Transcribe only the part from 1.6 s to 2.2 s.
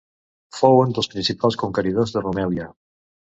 conqueridors